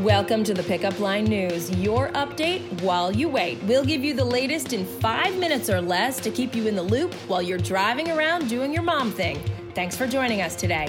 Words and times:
Welcome 0.00 0.44
to 0.44 0.54
the 0.54 0.62
Pickup 0.62 0.98
Line 0.98 1.24
News, 1.24 1.70
your 1.76 2.08
update 2.12 2.62
while 2.80 3.12
you 3.12 3.28
wait. 3.28 3.62
We'll 3.64 3.84
give 3.84 4.02
you 4.02 4.14
the 4.14 4.24
latest 4.24 4.72
in 4.72 4.86
five 4.86 5.36
minutes 5.36 5.68
or 5.68 5.82
less 5.82 6.18
to 6.20 6.30
keep 6.30 6.54
you 6.54 6.66
in 6.66 6.74
the 6.74 6.82
loop 6.82 7.12
while 7.28 7.42
you're 7.42 7.58
driving 7.58 8.10
around 8.10 8.48
doing 8.48 8.72
your 8.72 8.82
mom 8.82 9.10
thing. 9.10 9.38
Thanks 9.74 9.96
for 9.96 10.06
joining 10.06 10.40
us 10.40 10.56
today. 10.56 10.88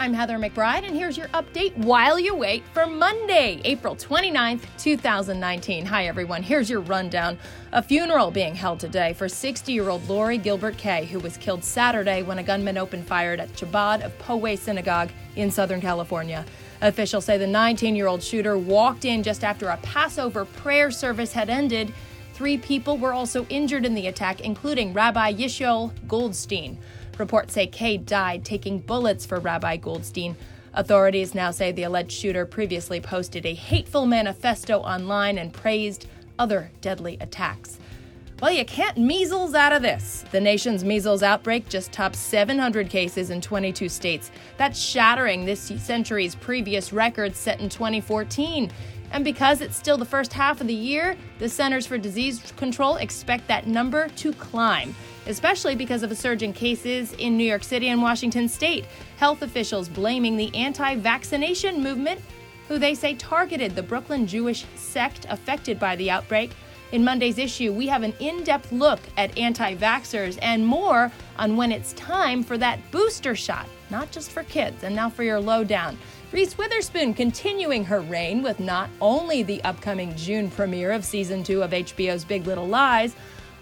I'm 0.00 0.14
Heather 0.14 0.38
McBride, 0.38 0.84
and 0.86 0.94
here's 0.94 1.18
your 1.18 1.26
update 1.28 1.76
while 1.76 2.20
you 2.20 2.32
wait 2.32 2.62
for 2.72 2.86
Monday, 2.86 3.60
April 3.64 3.96
29th, 3.96 4.62
2019. 4.78 5.84
Hi, 5.84 6.06
everyone. 6.06 6.40
Here's 6.40 6.70
your 6.70 6.82
rundown. 6.82 7.36
A 7.72 7.82
funeral 7.82 8.30
being 8.30 8.54
held 8.54 8.78
today 8.78 9.12
for 9.12 9.28
60 9.28 9.72
year 9.72 9.88
old 9.88 10.08
Lori 10.08 10.38
Gilbert 10.38 10.76
Kaye, 10.78 11.04
who 11.04 11.18
was 11.18 11.36
killed 11.36 11.64
Saturday 11.64 12.22
when 12.22 12.38
a 12.38 12.44
gunman 12.44 12.78
opened 12.78 13.08
fire 13.08 13.32
at 13.32 13.52
Chabad 13.54 14.04
of 14.04 14.16
Poway 14.20 14.56
Synagogue 14.56 15.10
in 15.34 15.50
Southern 15.50 15.80
California. 15.80 16.46
Officials 16.80 17.24
say 17.24 17.36
the 17.36 17.48
19 17.48 17.96
year 17.96 18.06
old 18.06 18.22
shooter 18.22 18.56
walked 18.56 19.04
in 19.04 19.24
just 19.24 19.42
after 19.42 19.68
a 19.70 19.78
Passover 19.78 20.44
prayer 20.44 20.92
service 20.92 21.32
had 21.32 21.50
ended. 21.50 21.92
Three 22.34 22.56
people 22.56 22.98
were 22.98 23.12
also 23.12 23.46
injured 23.46 23.84
in 23.84 23.94
the 23.94 24.06
attack, 24.06 24.42
including 24.42 24.92
Rabbi 24.92 25.32
Yisrael 25.32 25.90
Goldstein. 26.06 26.78
Reports 27.18 27.54
say 27.54 27.66
Kaye 27.66 27.96
died 27.96 28.44
taking 28.44 28.78
bullets 28.78 29.26
for 29.26 29.40
Rabbi 29.40 29.76
Goldstein. 29.76 30.36
Authorities 30.74 31.34
now 31.34 31.50
say 31.50 31.72
the 31.72 31.82
alleged 31.84 32.12
shooter 32.12 32.46
previously 32.46 33.00
posted 33.00 33.44
a 33.46 33.54
hateful 33.54 34.06
manifesto 34.06 34.78
online 34.78 35.38
and 35.38 35.52
praised 35.52 36.06
other 36.38 36.70
deadly 36.80 37.16
attacks. 37.20 37.78
Well, 38.40 38.52
you 38.52 38.64
can't 38.64 38.96
measles 38.96 39.54
out 39.54 39.72
of 39.72 39.82
this. 39.82 40.24
The 40.30 40.40
nation's 40.40 40.84
measles 40.84 41.24
outbreak 41.24 41.68
just 41.68 41.90
topped 41.90 42.14
700 42.14 42.88
cases 42.88 43.30
in 43.30 43.40
22 43.40 43.88
states. 43.88 44.30
That's 44.56 44.78
shattering 44.78 45.44
this 45.44 45.72
century's 45.78 46.36
previous 46.36 46.92
record 46.92 47.34
set 47.34 47.58
in 47.58 47.68
2014. 47.68 48.70
And 49.10 49.24
because 49.24 49.60
it's 49.60 49.76
still 49.76 49.96
the 49.96 50.04
first 50.04 50.32
half 50.32 50.60
of 50.60 50.68
the 50.68 50.74
year, 50.74 51.16
the 51.38 51.48
Centers 51.48 51.86
for 51.86 51.98
Disease 51.98 52.52
Control 52.56 52.96
expect 52.96 53.48
that 53.48 53.66
number 53.66 54.08
to 54.10 54.32
climb 54.34 54.94
especially 55.28 55.76
because 55.76 56.02
of 56.02 56.10
a 56.10 56.16
surge 56.16 56.42
in 56.42 56.52
cases 56.52 57.12
in 57.14 57.36
New 57.36 57.44
York 57.44 57.62
City 57.62 57.88
and 57.88 58.02
Washington 58.02 58.48
state. 58.48 58.86
Health 59.18 59.42
officials 59.42 59.88
blaming 59.88 60.36
the 60.36 60.54
anti 60.54 60.96
vaccination 60.96 61.82
movement, 61.82 62.20
who 62.66 62.78
they 62.78 62.94
say 62.94 63.14
targeted 63.14 63.76
the 63.76 63.82
Brooklyn 63.82 64.26
Jewish 64.26 64.66
sect 64.74 65.26
affected 65.28 65.78
by 65.78 65.94
the 65.96 66.10
outbreak. 66.10 66.52
In 66.90 67.04
Monday's 67.04 67.36
issue, 67.36 67.72
we 67.72 67.86
have 67.86 68.02
an 68.02 68.14
in 68.18 68.42
depth 68.44 68.72
look 68.72 69.00
at 69.18 69.36
anti 69.36 69.76
vaxxers 69.76 70.38
and 70.40 70.66
more 70.66 71.12
on 71.38 71.56
when 71.56 71.70
it's 71.70 71.92
time 71.92 72.42
for 72.42 72.56
that 72.56 72.90
booster 72.90 73.34
shot, 73.34 73.68
not 73.90 74.10
just 74.10 74.30
for 74.30 74.42
kids. 74.44 74.82
And 74.82 74.96
now 74.96 75.10
for 75.10 75.22
your 75.22 75.38
lowdown. 75.38 75.98
Reese 76.32 76.58
Witherspoon 76.58 77.14
continuing 77.14 77.84
her 77.84 78.00
reign 78.00 78.42
with 78.42 78.60
not 78.60 78.90
only 79.00 79.42
the 79.42 79.62
upcoming 79.64 80.14
June 80.14 80.50
premiere 80.50 80.92
of 80.92 81.04
season 81.04 81.42
two 81.42 81.62
of 81.62 81.70
HBO's 81.70 82.24
Big 82.24 82.46
Little 82.46 82.68
Lies, 82.68 83.14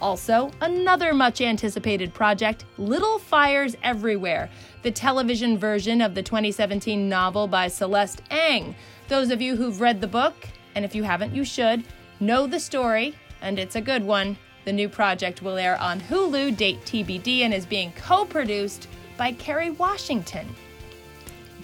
also, 0.00 0.50
another 0.60 1.12
much 1.12 1.40
anticipated 1.40 2.14
project, 2.14 2.64
Little 2.78 3.18
Fires 3.18 3.76
Everywhere, 3.82 4.50
the 4.82 4.90
television 4.90 5.58
version 5.58 6.00
of 6.00 6.14
the 6.14 6.22
2017 6.22 7.08
novel 7.08 7.46
by 7.46 7.68
Celeste 7.68 8.22
Ng. 8.30 8.74
Those 9.08 9.30
of 9.30 9.42
you 9.42 9.56
who've 9.56 9.80
read 9.80 10.00
the 10.00 10.06
book, 10.06 10.34
and 10.74 10.84
if 10.84 10.94
you 10.94 11.02
haven't, 11.02 11.34
you 11.34 11.44
should, 11.44 11.84
know 12.20 12.46
the 12.46 12.60
story, 12.60 13.14
and 13.42 13.58
it's 13.58 13.76
a 13.76 13.80
good 13.80 14.04
one. 14.04 14.36
The 14.64 14.72
new 14.72 14.88
project 14.88 15.42
will 15.42 15.56
air 15.56 15.80
on 15.80 16.00
Hulu, 16.00 16.56
date 16.56 16.80
TBD, 16.84 17.40
and 17.40 17.54
is 17.54 17.66
being 17.66 17.92
co 17.92 18.24
produced 18.24 18.88
by 19.16 19.32
Kerry 19.32 19.70
Washington. 19.70 20.48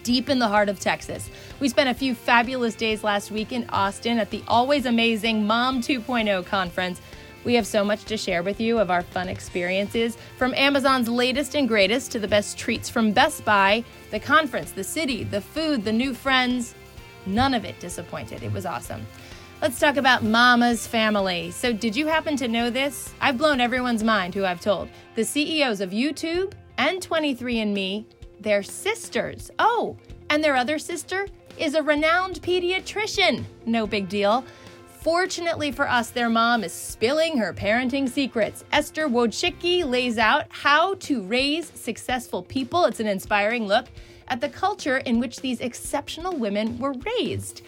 Deep 0.03 0.29
in 0.29 0.39
the 0.39 0.49
heart 0.49 0.69
of 0.69 0.79
Texas. 0.79 1.31
We 1.59 1.69
spent 1.69 1.91
a 1.91 1.95
few 1.95 2.15
fabulous 2.15 2.75
days 2.75 3.03
last 3.03 3.31
week 3.31 3.51
in 3.51 3.69
Austin 3.71 4.19
at 4.19 4.31
the 4.31 4.43
always 4.47 4.87
amazing 4.87 5.47
Mom 5.47 5.81
2.0 5.81 6.47
conference 6.47 7.01
we 7.47 7.55
have 7.55 7.67
so 7.67 7.85
much 7.85 8.05
to 8.07 8.17
share 8.17 8.43
with 8.43 8.61
you 8.61 8.79
of 8.81 8.91
our 8.91 9.03
fun 9.03 9.29
experiences, 9.29 10.19
from 10.37 10.53
Amazon's 10.55 11.09
latest 11.09 11.55
and 11.55 11.69
greatest 11.69 12.11
to 12.11 12.19
the 12.19 12.27
best 12.27 12.59
treats 12.59 12.91
from 12.91 13.13
Best 13.13 13.45
Buy, 13.45 13.85
the 14.11 14.19
conference, 14.19 14.73
the 14.73 14.83
city, 14.83 15.23
the 15.23 15.41
food, 15.41 15.85
the 15.85 15.93
new 15.93 16.13
friends. 16.13 16.75
None 17.25 17.55
of 17.55 17.65
it 17.65 17.79
disappointed. 17.79 18.43
It 18.43 18.53
was 18.53 18.67
awesome. 18.67 19.07
Let's 19.63 19.79
talk 19.79 19.97
about 19.97 20.25
Mama's 20.25 20.89
family. 20.89 21.53
So, 21.53 21.73
did 21.73 21.95
you 21.95 22.09
happen 22.09 22.37
to 22.37 22.49
know 22.49 22.69
this? 22.69 23.15
I've 23.21 23.39
blown 23.39 23.61
everyone's 23.61 24.03
mind 24.03 24.35
who 24.35 24.45
I've 24.45 24.61
told. 24.61 24.89
The 25.15 25.25
CEOs 25.25 25.81
of 25.81 25.91
YouTube 25.91 26.53
and 26.79 27.01
23andMe, 27.01 28.07
they're 28.41 28.65
sisters. 28.65 29.53
Oh, 29.61 29.97
and 30.31 30.43
their 30.43 30.57
other 30.57 30.81
sister 30.81 31.29
is 31.59 31.75
a 31.75 31.83
renowned 31.83 32.43
pediatrician. 32.43 33.45
No 33.65 33.87
big 33.87 34.09
deal. 34.09 34.45
Fortunately 35.07 35.71
for 35.71 35.89
us, 35.89 36.11
their 36.11 36.29
mom 36.29 36.65
is 36.65 36.73
spilling 36.73 37.39
her 37.39 37.53
parenting 37.53 38.09
secrets. 38.09 38.65
Esther 38.73 39.07
Wojcicki 39.07 39.89
lays 39.89 40.19
out 40.19 40.47
how 40.49 40.95
to 40.95 41.23
raise 41.23 41.71
successful 41.79 42.43
people. 42.43 42.87
It's 42.87 42.99
an 42.99 43.07
inspiring 43.07 43.69
look 43.69 43.87
at 44.27 44.41
the 44.41 44.49
culture 44.49 44.97
in 44.97 45.21
which 45.21 45.41
these 45.41 45.61
exceptional 45.61 46.37
women 46.37 46.77
were 46.81 46.93
raised. 46.93 47.63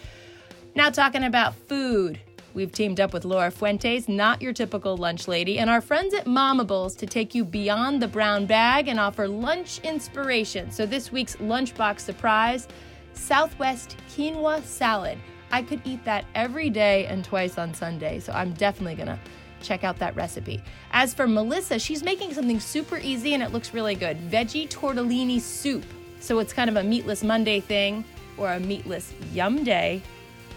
Now, 0.75 0.91
talking 0.91 1.23
about 1.23 1.55
food. 1.55 2.19
We've 2.55 2.73
teamed 2.73 2.99
up 2.99 3.13
with 3.13 3.25
Laura 3.25 3.53
Fuentes, 3.53 4.09
not 4.09 4.43
your 4.43 4.53
typical 4.53 4.97
lunch 4.97 5.29
lady, 5.29 5.61
and 5.61 5.71
our 5.71 5.81
friends 5.81 6.15
at 6.15 6.25
Momables 6.25 6.97
to 6.97 7.07
take 7.07 7.37
you 7.37 7.45
beyond 7.45 8.03
the 8.03 8.09
brown 8.09 8.47
bag 8.47 8.89
and 8.89 8.99
offer 8.99 9.29
lunch 9.29 9.79
inspiration. 9.85 10.73
So, 10.73 10.87
this 10.87 11.13
week's 11.13 11.37
lunchbox 11.37 12.01
surprise 12.01 12.67
Southwest 13.13 13.97
quinoa 14.09 14.61
salad. 14.65 15.19
I 15.51 15.63
could 15.63 15.81
eat 15.85 16.05
that 16.05 16.25
every 16.35 16.71
day 16.71 17.07
and 17.07 17.25
twice 17.25 17.59
on 17.59 17.75
Sunday, 17.75 18.21
so 18.21 18.33
I'm 18.33 18.53
definitely 18.53 18.95
gonna 18.95 19.19
check 19.63 19.85
out 19.85 19.99
that 19.99 20.15
recipe. 20.15 20.63
As 20.93 21.15
for 21.15 21.27
Melissa, 21.27 21.79
she's 21.79 22.03
making 22.03 22.35
something 22.35 22.61
super 22.61 22.99
easy 22.99 23.35
and 23.35 23.43
it 23.43 23.53
looks 23.53 23.75
really 23.75 23.95
good 23.95 24.19
veggie 24.31 24.69
tortellini 24.69 25.41
soup. 25.41 25.85
So 26.21 26.39
it's 26.39 26.53
kind 26.53 26.69
of 26.69 26.77
a 26.77 26.83
meatless 26.83 27.23
Monday 27.23 27.61
thing 27.61 28.05
or 28.37 28.53
a 28.53 28.61
meatless 28.61 29.13
yum 29.33 29.65
day. 29.65 30.03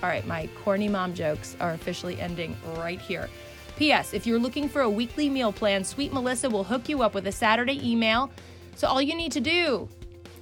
All 0.03 0.09
right, 0.09 0.25
my 0.25 0.50
corny 0.63 0.88
mom 0.88 1.13
jokes 1.13 1.56
are 1.59 1.73
officially 1.73 2.19
ending 2.19 2.56
right 2.78 3.00
here. 3.00 3.29
P.S. 3.78 4.13
If 4.13 4.28
you're 4.28 4.40
looking 4.40 4.68
for 4.68 4.81
a 4.81 4.90
weekly 4.90 5.29
meal 5.29 5.52
plan, 5.52 5.84
Sweet 5.84 6.13
Melissa 6.13 6.50
will 6.50 6.63
hook 6.63 6.90
you 6.90 7.02
up 7.02 7.13
with 7.13 7.28
a 7.28 7.31
Saturday 7.31 7.79
email. 7.88 8.29
So 8.75 8.88
all 8.88 9.02
you 9.02 9.16
need 9.16 9.31
to 9.34 9.40
do 9.40 9.90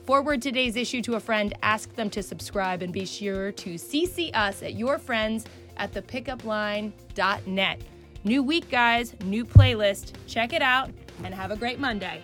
Forward 0.09 0.41
today's 0.41 0.75
issue 0.75 1.03
to 1.03 1.17
a 1.17 1.19
friend, 1.19 1.53
ask 1.61 1.93
them 1.93 2.09
to 2.09 2.23
subscribe, 2.23 2.81
and 2.81 2.91
be 2.91 3.05
sure 3.05 3.51
to 3.51 3.75
CC 3.75 4.35
us 4.35 4.63
at 4.63 4.73
your 4.73 4.97
friends 4.97 5.45
at 5.77 5.93
thepickupline.net. 5.93 7.81
New 8.23 8.41
week, 8.41 8.71
guys, 8.71 9.13
new 9.23 9.45
playlist. 9.45 10.13
Check 10.25 10.51
it 10.53 10.63
out 10.63 10.89
and 11.23 11.31
have 11.31 11.51
a 11.51 11.55
great 11.55 11.77
Monday. 11.77 12.23